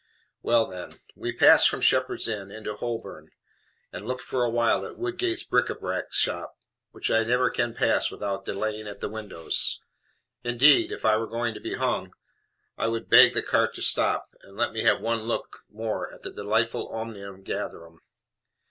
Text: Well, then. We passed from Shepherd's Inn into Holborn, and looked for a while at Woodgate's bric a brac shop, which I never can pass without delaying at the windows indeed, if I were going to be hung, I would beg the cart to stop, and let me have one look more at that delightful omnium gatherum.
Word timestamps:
Well, 0.41 0.65
then. 0.65 0.89
We 1.15 1.31
passed 1.31 1.69
from 1.69 1.81
Shepherd's 1.81 2.27
Inn 2.27 2.49
into 2.49 2.73
Holborn, 2.73 3.29
and 3.93 4.03
looked 4.07 4.23
for 4.23 4.43
a 4.43 4.49
while 4.49 4.83
at 4.83 4.97
Woodgate's 4.97 5.43
bric 5.43 5.69
a 5.69 5.75
brac 5.75 6.11
shop, 6.11 6.57
which 6.89 7.11
I 7.11 7.23
never 7.23 7.51
can 7.51 7.75
pass 7.75 8.09
without 8.09 8.43
delaying 8.43 8.87
at 8.87 8.99
the 8.99 9.09
windows 9.09 9.79
indeed, 10.43 10.91
if 10.91 11.05
I 11.05 11.17
were 11.17 11.27
going 11.27 11.53
to 11.53 11.59
be 11.61 11.75
hung, 11.75 12.13
I 12.79 12.87
would 12.87 13.11
beg 13.11 13.35
the 13.35 13.43
cart 13.43 13.75
to 13.75 13.83
stop, 13.83 14.33
and 14.41 14.57
let 14.57 14.71
me 14.73 14.81
have 14.85 14.99
one 15.01 15.25
look 15.25 15.65
more 15.69 16.11
at 16.11 16.21
that 16.23 16.33
delightful 16.33 16.87
omnium 16.89 17.43
gatherum. 17.43 17.99